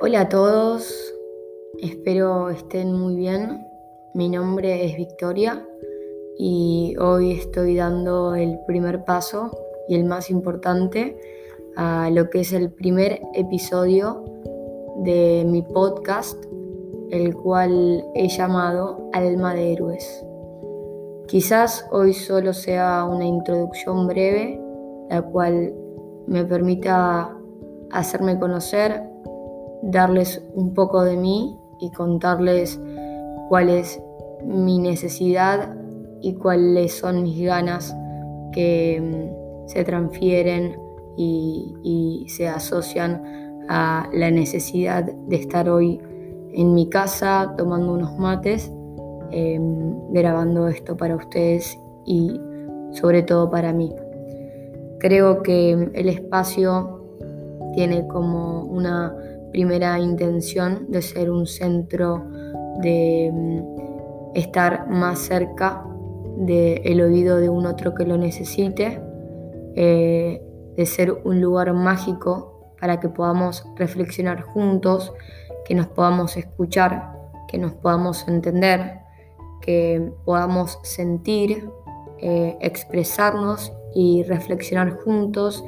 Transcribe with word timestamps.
Hola 0.00 0.20
a 0.20 0.28
todos, 0.28 1.12
espero 1.82 2.50
estén 2.50 2.92
muy 2.92 3.16
bien. 3.16 3.66
Mi 4.14 4.28
nombre 4.28 4.84
es 4.84 4.96
Victoria 4.96 5.66
y 6.38 6.94
hoy 7.00 7.32
estoy 7.32 7.74
dando 7.74 8.36
el 8.36 8.60
primer 8.64 9.04
paso 9.04 9.50
y 9.88 9.96
el 9.96 10.04
más 10.04 10.30
importante 10.30 11.18
a 11.76 12.10
lo 12.10 12.30
que 12.30 12.42
es 12.42 12.52
el 12.52 12.70
primer 12.70 13.20
episodio 13.34 14.24
de 14.98 15.44
mi 15.44 15.62
podcast, 15.62 16.44
el 17.10 17.34
cual 17.34 18.04
he 18.14 18.28
llamado 18.28 19.10
Alma 19.12 19.52
de 19.52 19.72
Héroes. 19.72 20.24
Quizás 21.26 21.84
hoy 21.90 22.14
solo 22.14 22.52
sea 22.52 23.04
una 23.04 23.26
introducción 23.26 24.06
breve, 24.06 24.60
la 25.10 25.22
cual 25.22 25.74
me 26.28 26.44
permita 26.44 27.36
hacerme 27.90 28.38
conocer 28.38 29.07
darles 29.82 30.42
un 30.54 30.74
poco 30.74 31.02
de 31.04 31.16
mí 31.16 31.58
y 31.80 31.90
contarles 31.90 32.80
cuál 33.48 33.68
es 33.68 34.00
mi 34.44 34.78
necesidad 34.78 35.74
y 36.20 36.34
cuáles 36.34 36.94
son 36.94 37.22
mis 37.22 37.44
ganas 37.44 37.96
que 38.52 39.00
mm, 39.00 39.68
se 39.68 39.84
transfieren 39.84 40.76
y, 41.16 42.26
se 42.28 42.46
asocian 42.46 43.64
a 43.68 44.08
la 44.12 44.30
necesidad 44.30 45.04
de 45.04 45.36
estar 45.36 45.68
hoy 45.68 46.00
en 46.52 46.74
mi 46.74 46.88
casa 46.88 47.54
tomando 47.56 47.94
unos 47.94 48.16
mates, 48.18 48.70
em, 49.32 50.12
grabando 50.12 50.68
esto 50.68 50.96
para 50.96 51.16
ustedes 51.16 51.76
y 52.04 52.40
sobre 52.92 53.22
todo 53.22 53.50
para 53.50 53.72
mí. 53.72 53.92
Creo 55.00 55.42
que 55.42 55.90
el 55.94 56.08
espacio 56.08 57.02
tiene 57.74 58.06
como 58.06 58.64
una 58.64 59.14
primera 59.50 59.98
intención 59.98 60.86
de 60.90 61.02
ser 61.02 61.30
un 61.30 61.46
centro 61.46 62.24
de 62.82 63.30
mm, 63.32 64.36
estar 64.36 64.88
más 64.88 65.18
cerca 65.18 65.84
del 66.36 67.00
oído 67.00 67.38
de 67.38 67.48
un 67.48 67.66
otro 67.66 67.94
que 67.94 68.04
lo 68.04 68.16
necesite, 68.16 69.00
eh, 69.74 70.40
de 70.76 70.86
ser 70.86 71.12
un 71.24 71.40
lugar 71.40 71.72
mágico 71.72 72.74
para 72.80 73.00
que 73.00 73.08
podamos 73.08 73.64
reflexionar 73.76 74.42
juntos, 74.42 75.12
que 75.64 75.74
nos 75.74 75.88
podamos 75.88 76.36
escuchar, 76.36 77.12
que 77.48 77.58
nos 77.58 77.72
podamos 77.72 78.26
entender, 78.28 79.00
que 79.60 80.12
podamos 80.24 80.78
sentir, 80.82 81.68
eh, 82.18 82.56
expresarnos 82.60 83.72
y 83.94 84.22
reflexionar 84.22 84.98
juntos 85.00 85.64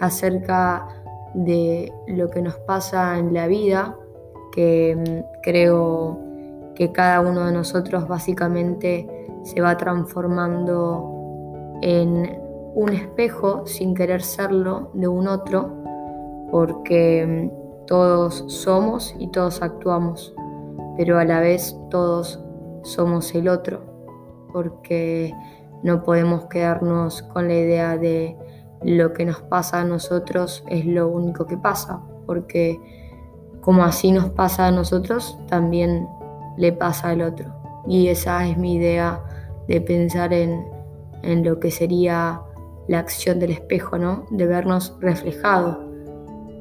acerca 0.00 1.03
de 1.34 1.92
lo 2.06 2.30
que 2.30 2.40
nos 2.40 2.54
pasa 2.60 3.18
en 3.18 3.34
la 3.34 3.46
vida, 3.46 3.96
que 4.52 4.96
mm, 4.96 5.40
creo 5.42 6.18
que 6.74 6.92
cada 6.92 7.20
uno 7.20 7.46
de 7.46 7.52
nosotros 7.52 8.08
básicamente 8.08 9.08
se 9.42 9.60
va 9.60 9.76
transformando 9.76 11.10
en 11.82 12.40
un 12.74 12.88
espejo 12.92 13.66
sin 13.66 13.94
querer 13.94 14.22
serlo 14.22 14.90
de 14.94 15.06
un 15.08 15.28
otro, 15.28 15.70
porque 16.50 17.26
mm, 17.26 17.86
todos 17.86 18.44
somos 18.48 19.14
y 19.18 19.28
todos 19.28 19.62
actuamos, 19.62 20.34
pero 20.96 21.18
a 21.18 21.24
la 21.24 21.40
vez 21.40 21.76
todos 21.90 22.42
somos 22.82 23.34
el 23.34 23.48
otro, 23.48 23.82
porque 24.52 25.34
no 25.82 26.02
podemos 26.02 26.46
quedarnos 26.46 27.22
con 27.22 27.48
la 27.48 27.54
idea 27.54 27.98
de 27.98 28.36
lo 28.84 29.14
que 29.14 29.24
nos 29.24 29.40
pasa 29.40 29.80
a 29.80 29.84
nosotros 29.84 30.62
es 30.68 30.84
lo 30.84 31.08
único 31.08 31.46
que 31.46 31.56
pasa, 31.56 32.00
porque 32.26 32.78
como 33.60 33.82
así 33.82 34.12
nos 34.12 34.28
pasa 34.30 34.66
a 34.66 34.70
nosotros, 34.70 35.38
también 35.48 36.06
le 36.58 36.72
pasa 36.72 37.08
al 37.08 37.22
otro. 37.22 37.46
Y 37.88 38.08
esa 38.08 38.46
es 38.46 38.58
mi 38.58 38.74
idea 38.74 39.22
de 39.68 39.80
pensar 39.80 40.32
en, 40.32 40.72
lo 41.22 41.58
que 41.58 41.70
sería 41.70 42.42
la 42.86 42.98
acción 42.98 43.40
del 43.40 43.52
espejo, 43.52 43.96
¿no? 43.96 44.26
De 44.30 44.46
vernos 44.46 44.94
reflejados, 45.00 45.78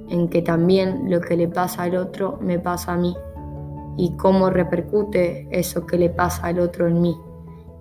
en 0.07 0.29
que 0.29 0.41
también 0.41 1.11
lo 1.11 1.19
que 1.19 1.35
le 1.35 1.49
pasa 1.49 1.83
al 1.83 1.97
otro 1.97 2.37
me 2.39 2.57
pasa 2.57 2.93
a 2.93 2.97
mí, 2.97 3.13
y 3.97 4.15
cómo 4.15 4.49
repercute 4.49 5.49
eso 5.51 5.85
que 5.85 5.97
le 5.97 6.09
pasa 6.09 6.47
al 6.47 6.61
otro 6.61 6.87
en 6.87 7.01
mí, 7.01 7.17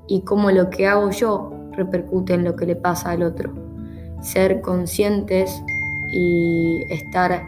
y 0.09 0.23
cómo 0.23 0.51
lo 0.51 0.69
que 0.71 0.89
hago 0.89 1.11
yo 1.11 1.53
repercute 1.71 2.35
en 2.35 2.43
lo 2.43 2.57
que 2.57 2.67
le 2.67 2.75
pasa 2.75 3.13
al 3.13 3.23
otro 3.23 3.72
ser 4.23 4.61
conscientes 4.61 5.63
y 6.13 6.85
estar 6.91 7.47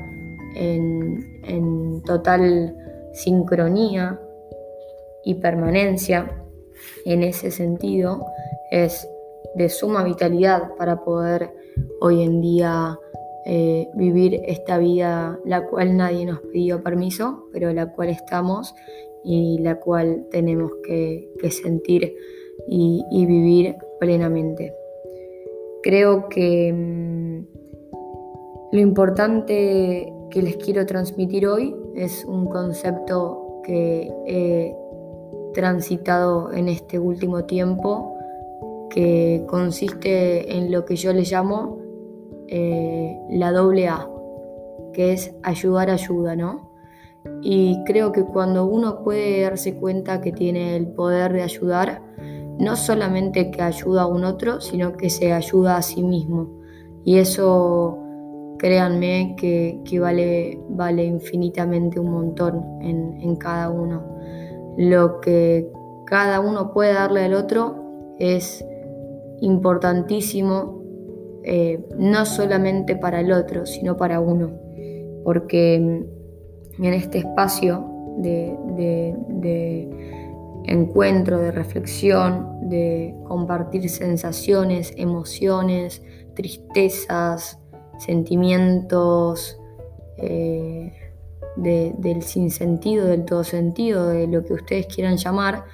en, 0.54 2.02
total 2.04 2.76
sincronía 3.12 4.20
y 5.24 5.34
permanencia 5.34 6.30
en 7.04 7.22
ese 7.22 7.50
sentido 7.50 8.26
es 8.70 9.08
de 9.54 9.68
suma 9.68 10.02
vitalidad 10.02 10.74
para 10.76 11.04
poder 11.04 11.54
hoy 12.00 12.22
en 12.22 12.40
día 12.40 12.98
eh, 13.46 13.88
vivir 13.94 14.40
esta 14.46 14.78
vida 14.78 15.38
la 15.44 15.66
cual 15.66 15.96
nadie 15.96 16.26
nos 16.26 16.40
pidió 16.40 16.82
permiso, 16.82 17.48
pero 17.52 17.72
la 17.72 17.92
cual 17.92 18.08
estamos 18.08 18.74
y 19.22 19.58
la 19.60 19.76
cual 19.76 20.26
tenemos 20.30 20.72
que, 20.86 21.30
sentir 21.50 22.14
y 22.68 23.26
vivir 23.26 23.76
plenamente. 24.00 24.74
Creo 25.84 26.30
que 26.30 26.72
mm, 26.72 27.44
lo 28.72 28.80
importante 28.80 30.10
que 30.30 30.40
les 30.40 30.56
quiero 30.56 30.86
transmitir 30.86 31.46
hoy 31.46 31.76
es 31.94 32.24
un 32.24 32.46
concepto 32.46 33.60
que 33.62 34.10
he 34.26 34.74
transitado 35.52 36.54
en 36.54 36.68
este 36.68 36.98
último 36.98 37.44
tiempo, 37.44 38.16
que 38.88 39.44
consiste 39.46 40.56
en 40.56 40.72
lo 40.72 40.86
que 40.86 40.96
yo 40.96 41.12
le 41.12 41.20
llamo 41.20 41.78
eh, 42.48 43.18
la 43.32 43.52
doble 43.52 43.86
A, 43.88 44.08
que 44.94 45.12
es 45.12 45.34
ayudar 45.42 45.90
ayuda, 45.90 46.34
¿no? 46.34 46.70
Y 47.42 47.84
creo 47.84 48.10
que 48.10 48.24
cuando 48.24 48.64
uno 48.64 49.04
puede 49.04 49.42
darse 49.42 49.74
cuenta 49.74 50.22
que 50.22 50.32
tiene 50.32 50.76
el 50.76 50.86
poder 50.86 51.34
de 51.34 51.42
ayudar, 51.42 52.00
no 52.58 52.76
solamente 52.76 53.50
que 53.50 53.62
ayuda 53.62 54.02
a 54.02 54.06
un 54.06 54.24
otro, 54.24 54.60
sino 54.60 54.96
que 54.96 55.10
se 55.10 55.32
ayuda 55.32 55.76
a 55.76 55.82
sí 55.82 56.02
mismo. 56.02 56.60
Y 57.04 57.18
eso, 57.18 57.98
créanme, 58.58 59.34
que, 59.36 59.82
vale, 60.00 60.58
vale 60.68 61.04
infinitamente 61.04 61.98
un 61.98 62.10
montón 62.10 62.64
en, 62.80 63.36
cada 63.36 63.70
uno. 63.70 64.02
Lo 64.76 65.20
que 65.20 65.70
cada 66.06 66.40
uno 66.40 66.72
puede 66.72 66.94
darle 66.94 67.24
al 67.24 67.34
otro 67.34 68.14
es 68.18 68.64
importantísimo, 69.40 70.82
eh, 71.42 71.84
no 71.98 72.24
solamente 72.24 72.96
para 72.96 73.20
el 73.20 73.32
otro, 73.32 73.66
sino 73.66 73.96
para 73.96 74.20
uno. 74.20 74.52
Porque 75.24 75.74
en 75.74 76.94
este 76.94 77.18
espacio 77.18 77.86
de 78.18 78.56
encuentro, 80.64 81.38
de 81.38 81.52
reflexión, 81.52 82.68
de 82.68 83.14
compartir 83.24 83.88
sensaciones, 83.88 84.92
emociones, 84.96 86.02
tristezas, 86.34 87.58
sentimientos, 87.98 89.58
eh, 90.16 90.92
del 91.56 92.22
sinsentido, 92.22 93.06
del 93.06 93.24
todo 93.24 93.44
sentido, 93.44 94.08
de 94.08 94.26
lo 94.26 94.44
que 94.44 94.54
ustedes 94.54 94.86
quieran 94.86 95.16
llamar. 95.16 95.64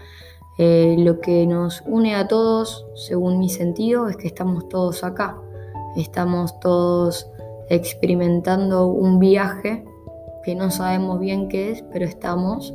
Eh, 0.58 0.96
lo 0.98 1.20
que 1.20 1.46
nos 1.46 1.82
une 1.86 2.14
a 2.14 2.28
todos, 2.28 2.86
según 2.94 3.38
mi 3.38 3.48
sentido, 3.48 4.08
es 4.08 4.16
que 4.16 4.26
estamos 4.26 4.68
todos 4.68 5.04
acá. 5.04 5.38
Estamos 5.96 6.60
todos 6.60 7.30
experimentando 7.70 8.88
un 8.88 9.18
viaje 9.18 9.84
que 10.44 10.54
no 10.54 10.70
sabemos 10.70 11.18
bien 11.18 11.48
qué 11.48 11.70
es, 11.70 11.82
pero 11.92 12.04
estamos 12.04 12.74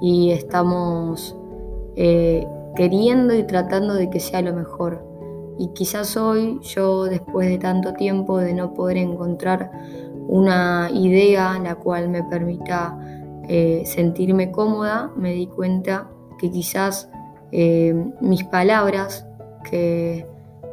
y 0.00 0.30
estamos 0.32 1.36
eh, 1.96 2.46
queriendo 2.76 3.34
y 3.34 3.44
tratando 3.44 3.94
de 3.94 4.10
que 4.10 4.20
sea 4.20 4.42
lo 4.42 4.54
mejor. 4.54 5.04
Y 5.58 5.68
quizás 5.74 6.16
hoy 6.16 6.58
yo, 6.62 7.04
después 7.04 7.48
de 7.48 7.58
tanto 7.58 7.92
tiempo 7.94 8.38
de 8.38 8.54
no 8.54 8.74
poder 8.74 8.96
encontrar 8.96 9.70
una 10.28 10.88
idea 10.92 11.58
la 11.58 11.74
cual 11.74 12.08
me 12.08 12.22
permita 12.24 12.98
eh, 13.48 13.82
sentirme 13.84 14.50
cómoda, 14.50 15.10
me 15.16 15.32
di 15.32 15.46
cuenta 15.46 16.08
que 16.38 16.50
quizás 16.50 17.10
eh, 17.50 17.94
mis 18.20 18.44
palabras, 18.44 19.26
que 19.68 20.26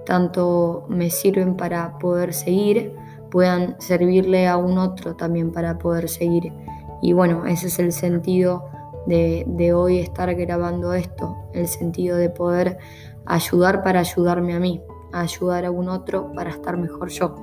tanto 0.05 0.85
me 0.87 1.09
sirven 1.09 1.55
para 1.55 1.97
poder 1.99 2.33
seguir, 2.33 2.93
puedan 3.29 3.75
servirle 3.79 4.47
a 4.47 4.57
un 4.57 4.77
otro 4.77 5.15
también 5.15 5.51
para 5.51 5.77
poder 5.77 6.09
seguir. 6.09 6.53
Y 7.01 7.13
bueno, 7.13 7.45
ese 7.45 7.67
es 7.67 7.79
el 7.79 7.91
sentido 7.91 8.65
de, 9.09 9.73
hoy 9.73 9.99
estar 9.99 10.33
grabando 10.35 10.93
esto, 10.93 11.35
el 11.53 11.67
sentido 11.67 12.17
de 12.17 12.29
poder 12.29 12.77
ayudar 13.25 13.83
para 13.83 13.99
ayudarme 13.99 14.53
a 14.53 14.59
mí, 14.59 14.81
ayudar 15.11 15.65
a 15.65 15.71
un 15.71 15.89
otro 15.89 16.31
para 16.33 16.51
estar 16.51 16.77
mejor 16.77 17.09
yo. 17.09 17.35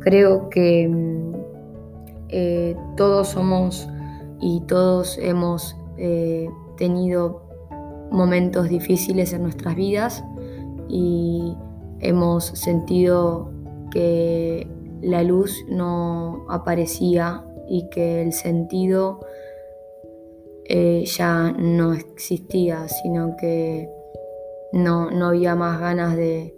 Creo 0.00 0.48
que 0.48 0.88
mm, 0.88 1.32
eh, 2.28 2.76
todos 2.96 3.28
somos 3.28 3.88
y 4.40 4.62
todos 4.62 5.18
hemos 5.18 5.76
eh, 5.98 6.48
tenido 6.76 7.42
momentos 8.10 8.68
difíciles 8.68 9.32
en 9.32 9.42
nuestras 9.42 9.76
vidas 9.76 10.24
y 10.88 11.54
hemos 12.00 12.46
sentido 12.46 13.50
que 13.90 14.66
la 15.02 15.22
luz 15.22 15.64
no 15.68 16.46
aparecía 16.48 17.44
y 17.68 17.88
que 17.90 18.22
el 18.22 18.32
sentido 18.32 19.20
eh, 20.72 21.04
ya 21.04 21.50
no 21.58 21.94
existía, 21.94 22.86
sino 22.86 23.36
que 23.36 23.90
no, 24.72 25.08
había 25.26 25.56
más 25.56 25.80
ganas 25.80 26.16
de, 26.16 26.54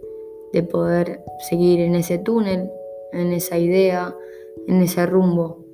poder 0.71 1.23
seguir 1.49 1.79
en 1.79 1.95
ese 1.95 2.19
túnel, 2.19 2.69
en 3.11 3.33
esa 3.33 3.57
idea, 3.57 4.15
en 4.67 4.83
ese 4.83 5.07
rumbo. 5.07 5.65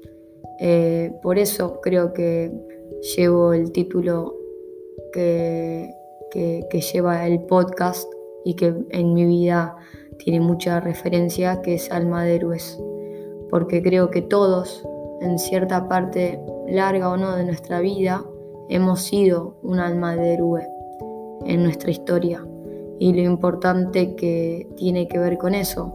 Eh, 0.61 1.11
por 1.21 1.37
eso 1.37 1.81
creo 1.81 2.13
que 2.13 2.49
llevo 3.17 3.51
el 3.51 3.73
título 3.73 4.37
que, 5.11 5.93
que, 6.31 6.81
lleva 6.93 7.27
el 7.27 7.41
podcast 7.41 8.09
y 8.45 8.53
que 8.53 8.73
en 8.91 9.13
mi 9.13 9.25
vida 9.25 9.75
tiene 10.17 10.39
mucha 10.39 10.79
referencia, 10.79 11.61
que 11.61 11.73
es 11.73 11.91
Alma 11.91 12.23
de 12.23 12.35
Héroes. 12.35 12.79
Porque 13.49 13.83
creo 13.83 14.11
que 14.11 14.21
todos, 14.21 14.87
en 15.21 15.39
cierta 15.39 15.87
parte 15.87 16.39
larga 16.67 17.09
o 17.09 17.17
no 17.17 17.35
de 17.35 17.45
nuestra 17.45 17.79
vida, 17.79 18.23
hemos 18.69 19.01
sido 19.01 19.57
un 19.63 19.79
alma 19.79 20.15
de 20.15 20.33
héroe 20.33 20.67
en 21.45 21.63
nuestra 21.63 21.91
historia. 21.91 22.45
Y 22.99 23.13
lo 23.13 23.21
importante 23.21 24.15
que 24.15 24.67
tiene 24.75 25.07
que 25.07 25.19
ver 25.19 25.37
con 25.37 25.55
eso, 25.55 25.91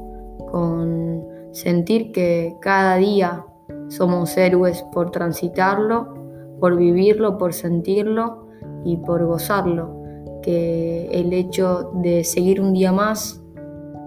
con 0.51 1.23
sentir 1.53 2.13
que 2.13 2.57
cada 2.61 2.97
día 2.97 3.45
somos 3.89 4.37
héroes 4.37 4.83
por 4.93 5.11
transitarlo, 5.11 6.15
por 6.61 6.77
vivirlo, 6.77 7.39
por 7.39 7.53
sentirlo 7.53 8.47
y 8.85 8.97
por 8.97 9.25
gozarlo. 9.25 10.03
Que 10.43 11.09
el 11.13 11.33
hecho 11.33 11.91
de 11.95 12.25
seguir 12.25 12.61
un 12.61 12.73
día 12.73 12.93
más 12.93 13.43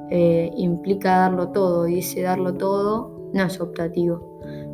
eh, 0.10 0.52
implica 0.56 1.20
darlo 1.20 1.50
todo 1.50 1.88
y 1.88 2.00
ese 2.00 2.22
darlo 2.22 2.54
todo 2.54 3.30
no 3.34 3.44
es 3.44 3.60
optativo. 3.60 4.27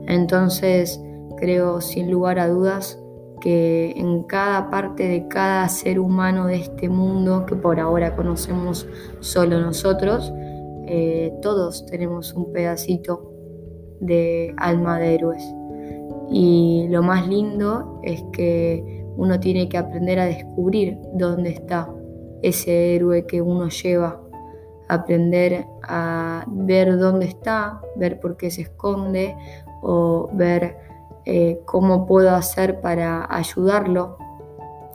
Entonces 0.08 1.02
creo 1.38 1.82
sin 1.82 2.12
lugar 2.12 2.40
a 2.40 2.48
dudas 2.48 3.00
que 3.42 3.92
en 3.98 4.24
cada 4.24 4.70
parte 4.70 5.08
de 5.08 5.28
cada 5.28 5.68
ser 5.68 6.00
humano 6.00 6.48
de 6.48 6.56
este 6.56 6.88
mundo 6.88 7.46
que 7.46 7.56
por 7.56 7.80
ahora 7.80 8.16
conocemos 8.16 8.88
solo 9.20 9.60
nosotros, 9.60 10.32
eh, 10.88 11.34
todos 11.42 11.86
tenemos 11.86 12.34
un 12.34 12.54
pedacito 12.54 13.34
de 14.00 14.54
alma 14.58 15.00
de 15.00 15.16
héroes. 15.16 15.44
Y 16.30 16.88
lo 16.90 17.04
más 17.04 17.28
lindo 17.28 18.00
es 18.04 18.24
que 18.32 19.04
uno 19.18 19.40
tiene 19.40 19.68
que 19.70 19.78
aprender 19.78 20.20
a 20.20 20.26
descubrir 20.26 20.98
dónde 21.14 21.50
está 21.50 21.90
ese 22.42 22.96
héroe 22.96 23.26
que 23.26 23.42
uno 23.42 23.70
lleva, 23.70 24.22
aprender 24.88 25.66
a 25.84 26.46
ver 26.48 26.98
dónde 26.98 27.26
está, 27.26 27.82
ver 27.96 28.20
por 28.20 28.38
qué 28.38 28.52
se 28.52 28.64
esconde 28.64 29.36
o 29.84 30.30
ver 30.34 30.78
eh, 31.26 31.62
cómo 31.66 32.06
puedo 32.06 32.32
hacer 32.32 32.82
para 32.82 33.28
ayudarlo 33.34 34.18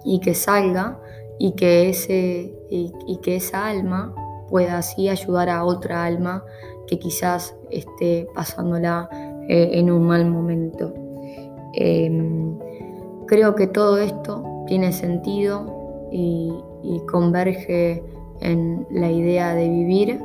y 0.04 0.20
que 0.20 0.34
salga 0.34 0.98
y 1.38 1.52
que, 1.52 1.88
ese, 1.88 2.54
y, 2.68 3.16
que 3.22 3.36
esa 3.36 3.66
alma 3.66 4.14
pueda 4.48 4.78
así 4.78 5.08
ayudar 5.08 5.48
a 5.48 5.64
otra 5.64 6.04
alma 6.04 6.44
que 6.86 6.98
quizás 6.98 7.56
esté 7.70 8.26
pasándola 8.34 9.08
eh, 9.48 9.70
en 9.74 9.90
un 9.90 10.06
mal 10.06 10.26
momento. 10.26 10.92
Em, 11.74 12.58
creo 13.26 13.54
que 13.54 13.66
todo 13.66 13.98
esto 13.98 14.42
tiene 14.66 14.92
sentido 14.92 16.08
y, 16.10 16.52
y 16.82 17.00
converge 17.06 18.02
en 18.40 18.86
la 18.90 19.10
idea 19.10 19.54
de 19.54 19.68
vivir 19.68 20.20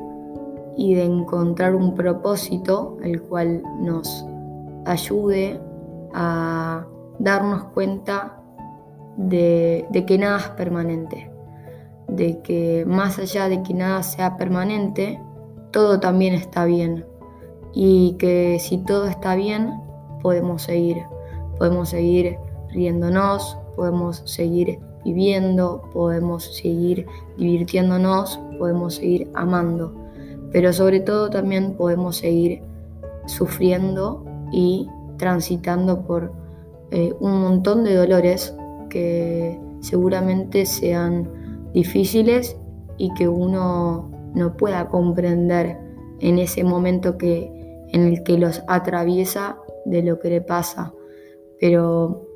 y 0.75 0.95
de 0.95 1.03
encontrar 1.03 1.75
un 1.75 1.93
propósito 1.93 2.97
el 3.03 3.21
cual 3.21 3.61
nos 3.79 4.25
ayude 4.85 5.59
a 6.13 6.85
darnos 7.19 7.65
cuenta 7.65 8.39
de, 9.17 9.87
que 10.07 10.17
nada 10.17 10.39
es 10.39 10.47
permanente, 10.49 11.31
de 12.07 12.41
que 12.41 12.85
más 12.87 13.19
allá 13.19 13.49
de 13.49 13.63
que 13.63 13.73
nada 13.73 14.03
sea 14.03 14.37
permanente, 14.37 15.19
todo 15.71 15.99
también 15.99 16.33
está 16.33 16.65
bien. 16.65 17.05
Y 17.73 18.13
que 18.19 18.57
si 18.59 18.77
todo 18.77 19.07
está 19.07 19.35
bien, 19.35 19.71
podemos 20.21 20.63
seguir, 20.63 21.03
podemos 21.57 21.89
seguir 21.89 22.37
riéndonos, 22.69 23.57
podemos 23.75 24.21
seguir 24.25 24.79
viviendo, 25.03 25.81
podemos 25.91 26.55
seguir 26.55 27.07
divirtiéndonos, 27.37 28.39
podemos 28.59 28.95
seguir 28.95 29.29
amando, 29.33 29.93
pero 30.51 30.71
sobre 30.71 30.99
todo 30.99 31.29
también 31.29 31.73
podemos 31.75 32.17
seguir 32.17 32.61
sufriendo 33.25 34.23
y 34.53 34.87
transitando 35.17 36.05
por 36.05 36.31
eh, 36.91 37.13
un 37.19 37.41
montón 37.41 37.83
de 37.83 37.95
dolores 37.95 38.55
que 38.89 39.59
seguramente 39.81 40.65
sean 40.65 41.27
difíciles 41.73 42.55
y 42.97 43.11
que 43.15 43.27
uno 43.27 44.11
no 44.35 44.55
pueda 44.55 44.87
comprender 44.87 45.77
en 46.19 46.37
ese 46.37 46.63
momento 46.63 47.17
que, 47.17 47.51
en 47.89 48.03
el 48.03 48.23
que 48.23 48.37
los 48.37 48.61
atraviesa 48.67 49.57
de 49.85 50.03
lo 50.03 50.19
que 50.19 50.29
le 50.29 50.41
pasa. 50.41 50.93
Pero 51.59 52.27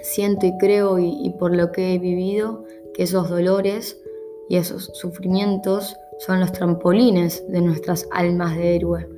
siento 0.00 0.46
y 0.46 0.56
creo 0.58 0.98
y, 0.98 1.10
y 1.22 1.30
por 1.38 1.54
lo 1.54 1.70
que 1.70 1.94
he 1.94 1.98
vivido 1.98 2.64
que 2.94 3.02
esos 3.02 3.28
dolores 3.28 4.00
y 4.48 4.56
esos 4.56 4.90
sufrimientos 4.94 5.96
son 6.18 6.40
los 6.40 6.52
trampolines 6.52 7.46
de 7.48 7.60
nuestras 7.60 8.08
almas 8.10 8.56
de 8.56 8.76
héroe. 8.76 9.08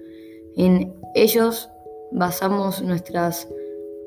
En 0.56 0.94
ellos 1.14 1.70
basamos 2.12 2.82
nuestras 2.82 3.48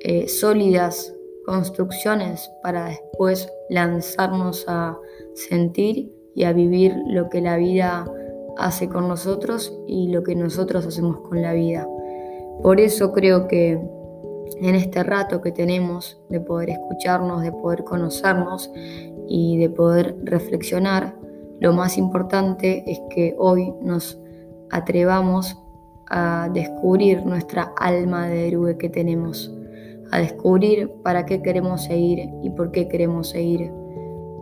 eh, 0.02 0.28
sólidas 0.28 1.14
construcciones 1.46 2.52
para 2.62 2.86
después 2.86 3.50
lanzarnos 3.70 4.66
a 4.68 4.98
sentir 5.34 6.14
y 6.36 6.44
a 6.44 6.54
vivir 6.54 6.96
lo 7.08 7.30
que 7.30 7.42
la 7.42 7.58
vida 7.58 8.06
hace 8.58 8.90
con 8.90 9.08
nosotros 9.08 9.74
y 9.88 10.10
lo 10.10 10.24
que 10.24 10.36
nosotros 10.36 10.86
hacemos 10.86 11.22
con 11.22 11.42
la 11.42 11.54
vida. 11.54 11.88
Por 12.62 12.80
eso 12.80 13.12
creo 13.12 13.48
que 13.48 13.80
en 14.62 14.76
este 14.76 15.04
rato 15.04 15.42
que 15.42 15.52
tenemos 15.52 16.20
de 16.30 16.40
poder 16.40 16.72
escucharnos, 16.72 17.42
de 17.42 17.52
poder 17.52 17.84
conocernos 17.84 18.72
y 19.28 19.58
de 19.58 19.70
poder 19.70 20.16
reflexionar, 20.24 21.16
lo 21.60 21.74
más 21.74 21.98
importante 21.98 22.84
es 22.88 23.00
que 23.10 23.36
hoy 23.38 23.74
nos 23.82 24.20
atrevamos 24.70 25.58
a 26.10 26.50
descubrir 26.54 27.26
nuestra 27.26 27.74
alma 27.78 28.28
de 28.28 28.48
héroe 28.48 28.78
que 28.78 28.90
tenemos, 28.90 29.54
a 30.12 30.20
descubrir 30.20 30.90
para 31.04 31.26
qué 31.26 31.42
queremos 31.42 31.84
seguir 31.84 32.30
y 32.44 32.50
por 32.52 32.72
qué 32.72 32.88
queremos 32.88 33.30
seguir. 33.30 33.72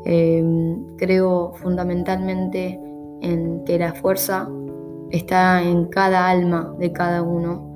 Em, 0.05 0.95
creo 0.97 1.53
fundamentalmente 1.55 2.79
en 3.21 3.63
que 3.65 3.79
la 3.79 3.93
fuerza 3.93 4.47
está 5.11 5.63
en 5.63 5.85
cada 5.85 6.29
alma 6.29 6.75
de 6.79 6.91
cada 6.91 7.23
uno 7.23 7.73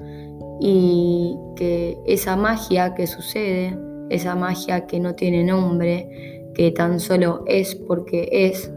y 0.60 1.38
que 1.56 1.98
esa 2.06 2.36
magia 2.36 2.94
que 2.94 3.08
sucede, 3.08 3.78
esa 4.10 4.36
magia 4.36 4.86
que 4.86 5.00
no 5.00 5.16
tiene 5.16 5.44
nombre, 5.44 6.52
que 6.54 6.72
tan 6.72 7.00
solo 7.00 7.44
es 7.48 7.76
porque 7.76 8.28
es, 8.32 8.72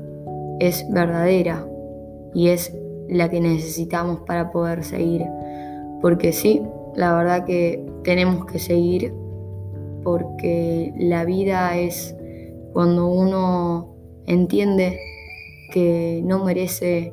es 0.60 0.86
verdadera 0.90 1.66
y 2.34 2.48
es 2.48 2.74
la 3.08 3.28
que 3.28 3.40
necesitamos 3.40 4.20
para 4.20 4.50
poder 4.50 4.84
seguir. 4.84 5.24
Porque 6.00 6.32
sí, 6.32 6.62
la 6.94 7.14
verdad 7.14 7.44
que 7.44 7.84
tenemos 8.02 8.46
que 8.46 8.58
seguir 8.58 9.14
porque 10.02 10.92
la 10.96 11.24
vida 11.24 11.76
es 11.76 12.16
cuando 12.72 13.06
uno 13.06 13.94
entiende 14.26 14.98
que 15.72 16.20
no 16.24 16.44
merece 16.44 17.12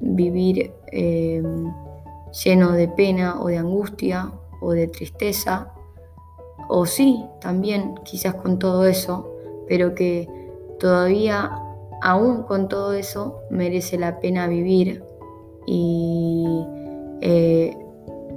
vivir 0.00 0.72
eh, 0.92 1.42
lleno 2.44 2.72
de 2.72 2.88
pena 2.88 3.40
o 3.40 3.48
de 3.48 3.58
angustia 3.58 4.32
o 4.60 4.72
de 4.72 4.88
tristeza, 4.88 5.72
o 6.68 6.86
sí, 6.86 7.24
también 7.40 7.94
quizás 8.04 8.34
con 8.34 8.58
todo 8.58 8.84
eso, 8.84 9.30
pero 9.68 9.94
que 9.94 10.28
todavía 10.78 11.50
aún 12.02 12.42
con 12.42 12.68
todo 12.68 12.92
eso 12.92 13.40
merece 13.50 13.98
la 13.98 14.20
pena 14.20 14.46
vivir 14.46 15.02
y 15.66 16.64
eh, 17.20 17.76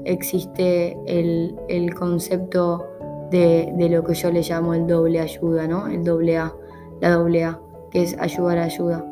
existe 0.06 0.98
el, 1.06 1.94
concepto 1.96 2.86
de, 3.30 3.74
lo 3.90 4.04
que 4.04 4.14
yo 4.14 4.32
le 4.32 4.42
llamo 4.42 4.74
el 4.74 4.88
doble 4.88 5.20
ayuda, 5.20 5.68
¿no? 5.68 5.88
El 5.88 6.04
doble 6.04 6.38
A, 6.38 6.54
la 7.00 7.12
doble 7.12 7.46
A, 7.46 7.60
que 7.92 8.04
es 8.04 8.18
ayudar 8.20 8.58
a 8.58 8.64
ayuda. 8.64 9.06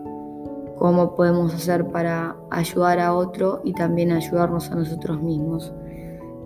Cómo 0.78 1.16
podemos 1.16 1.54
hacer 1.54 1.88
para 1.88 2.38
ayudar 2.52 3.00
a 3.00 3.14
otro 3.14 3.62
y 3.64 3.74
también 3.74 4.12
ayudarnos 4.12 4.72
a 4.72 4.76
nosotros 4.76 5.22
mismos. 5.22 5.74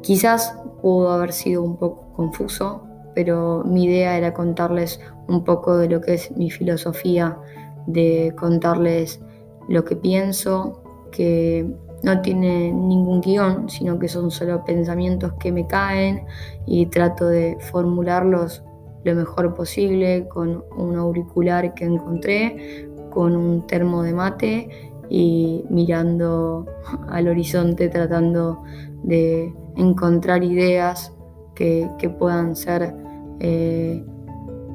Quizás 0.02 0.58
pudo 0.82 1.12
haber 1.12 1.32
sido 1.32 1.64
un 1.64 1.78
poco 1.78 2.12
confuso, 2.14 2.84
pero 3.16 3.64
mi 3.64 3.86
idea 3.86 4.18
era 4.18 4.34
contarles 4.34 5.00
un 5.28 5.44
poco 5.44 5.78
de 5.78 5.88
lo 5.88 6.02
que 6.02 6.16
es 6.16 6.36
mi 6.36 6.50
filosofía, 6.50 7.38
de 7.88 8.34
contarles 8.38 9.22
lo 9.68 9.84
que 9.84 9.96
pienso, 9.96 10.84
que 11.12 11.66
no 12.04 12.22
tiene 12.22 12.72
ningún 12.72 13.22
guion, 13.22 13.70
sino 13.70 13.98
que 13.98 14.08
son 14.08 14.30
solo 14.30 14.64
pensamientos 14.66 15.34
que 15.40 15.52
me 15.52 15.66
caen 15.68 16.26
y 16.66 16.86
trato 16.88 17.28
de 17.28 17.58
formularlos 17.72 18.64
lo 19.04 19.16
mejor 19.16 19.54
posible 19.54 20.28
con 20.28 20.64
un 20.78 20.98
auricular 20.98 21.74
que 21.74 21.86
encontré, 21.86 22.90
con 23.10 23.36
un 23.36 23.68
termo 23.68 24.04
de 24.04 24.14
mate 24.14 24.70
y 25.10 25.64
mirando 25.70 26.66
al 27.10 27.28
horizonte 27.28 27.90
tratando 27.90 28.64
de 29.04 29.54
encontrar 29.76 30.44
ideas 30.44 31.14
que, 31.56 31.90
puedan 32.18 32.56
ser 32.56 32.96
eh, 33.40 34.04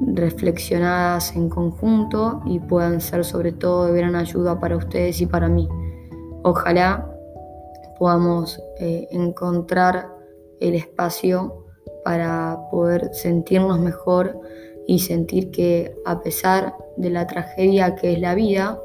reflexionadas 0.01 1.35
en 1.35 1.49
conjunto 1.49 2.41
y 2.45 2.59
puedan 2.59 3.01
ser 3.01 3.25
sobre 3.25 3.51
todo 3.51 3.87
de 3.87 3.97
gran 3.97 4.15
ayuda 4.15 4.59
para 4.59 4.77
ustedes 4.77 5.21
y 5.21 5.25
para 5.25 5.49
mí. 5.49 5.67
Ojalá 6.43 7.09
podamos 7.97 8.61
eh, 8.79 9.07
encontrar 9.11 10.07
el 10.59 10.75
espacio 10.75 11.65
para 12.03 12.57
poder 12.71 13.13
sentirnos 13.13 13.79
mejor 13.79 14.39
y 14.87 14.99
sentir 14.99 15.51
que 15.51 15.95
a 16.05 16.21
pesar 16.21 16.73
de 16.97 17.09
la 17.09 17.27
tragedia 17.27 17.95
que 17.95 18.13
es 18.13 18.19
la 18.19 18.35
vida, 18.35 18.79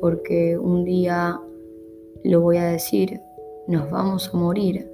porque 0.00 0.58
un 0.58 0.84
día 0.84 1.40
lo 2.24 2.40
voy 2.40 2.56
a 2.58 2.64
decir, 2.64 3.20
nos 3.66 3.90
vamos 3.90 4.30
a 4.32 4.36
morir, 4.36 4.90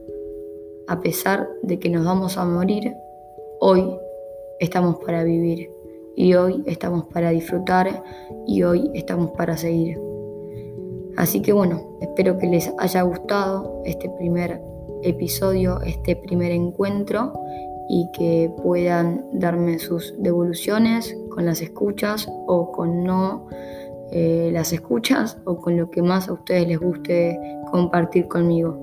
a 0.86 1.00
pesar 1.00 1.48
de 1.62 1.78
que 1.78 1.88
nos 1.88 2.04
vamos 2.04 2.36
a 2.38 2.44
morir, 2.44 2.94
hoy 3.60 3.98
estamos 4.60 4.96
para 5.04 5.24
vivir 5.24 5.70
y 6.16 6.34
hoy 6.34 6.62
estamos 6.66 7.06
para 7.06 7.30
disfrutar 7.30 8.02
y 8.46 8.62
hoy 8.62 8.90
estamos 8.94 9.30
para 9.32 9.56
seguir. 9.56 10.00
Así 11.16 11.42
que 11.42 11.52
bueno, 11.52 11.96
espero 12.00 12.38
que 12.38 12.46
les 12.46 12.72
haya 12.78 13.02
gustado 13.02 13.82
este 13.84 14.08
primer 14.10 14.60
episodio, 15.02 15.80
este 15.82 16.16
primer 16.16 16.52
encuentro 16.52 17.32
y 17.88 18.10
que 18.12 18.52
puedan 18.62 19.24
darme 19.32 19.78
sus 19.78 20.14
devoluciones 20.18 21.16
con 21.30 21.46
las 21.46 21.62
escuchas 21.62 22.28
o 22.46 22.70
con 22.72 23.04
no 23.04 23.46
eh, 24.10 24.50
las 24.52 24.72
escuchas 24.72 25.38
o 25.44 25.58
con 25.58 25.76
lo 25.76 25.90
que 25.90 26.02
más 26.02 26.28
a 26.28 26.32
ustedes 26.32 26.66
les 26.66 26.78
guste 26.78 27.38
compartir 27.70 28.28
conmigo. 28.28 28.78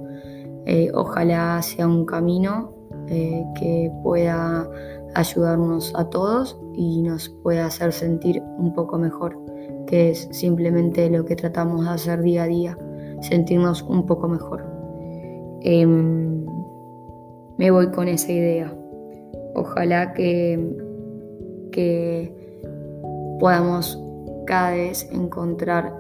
Eh, 0.66 0.92
ojalá 0.94 1.62
sea 1.62 1.88
un 1.88 2.06
camino 2.06 2.74
eh, 3.08 3.44
que 3.60 3.92
pueda 4.04 4.68
ayudarnos 5.16 5.94
a 5.96 6.10
todos 6.10 6.60
y 6.74 7.02
nos 7.02 7.30
pueda 7.30 7.66
hacer 7.66 7.92
sentir 7.92 8.42
un 8.58 8.74
poco 8.74 8.98
mejor 8.98 9.46
que 9.86 10.10
es 10.12 10.28
simplemente 10.32 11.10
lo 11.10 11.26
que 11.26 11.36
tratamos 11.36 11.86
de 11.86 11.92
hacer 11.92 12.22
día 12.22 12.44
a 12.44 12.48
día, 12.48 12.78
sentirnos 13.22 13.82
un 13.84 14.06
poco 14.06 14.28
mejor. 14.28 14.66
Em, 15.62 16.46
me 17.58 17.72
voy 17.72 17.92
con 17.92 18.08
esa 18.08 18.32
idea. 18.32 18.76
Ojalá 19.56 20.14
que, 20.14 20.60
que 21.72 22.60
podamos 23.40 24.02
cada 24.46 24.72
vez 24.72 25.10
encontrar 25.12 25.94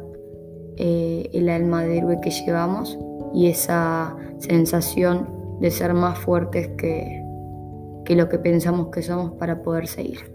eh, 0.77 1.29
el 1.33 1.49
alma 1.49 1.83
de 1.83 1.99
héroe 1.99 2.19
que 2.21 2.31
llevamos 2.31 2.99
y 3.33 3.47
esa 3.47 4.15
sensación 4.39 5.29
de 5.59 5.71
ser 5.71 5.93
más 5.93 6.19
fuertes 6.19 6.67
que, 6.77 7.24
que 8.05 8.15
lo 8.15 8.29
que 8.29 8.39
pensamos 8.39 8.89
que 8.91 9.01
somos 9.01 9.33
para 9.33 9.61
poder 9.61 9.87
seguir. 9.87 10.34